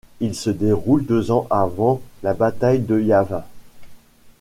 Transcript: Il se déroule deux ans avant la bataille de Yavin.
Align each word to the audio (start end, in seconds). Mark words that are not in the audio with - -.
Il 0.19 0.33
se 0.33 0.49
déroule 0.49 1.05
deux 1.05 1.29
ans 1.29 1.45
avant 1.51 2.01
la 2.23 2.33
bataille 2.33 2.79
de 2.79 2.99
Yavin. 2.99 3.43